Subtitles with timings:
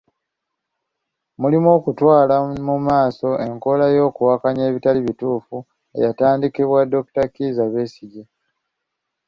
[1.41, 2.35] Mulimu okutwala
[2.67, 5.57] mu maaso enkola y'okuwakanya ebitali bituffu
[5.97, 8.23] eyatandikibwa Dokita Kizza Besigye.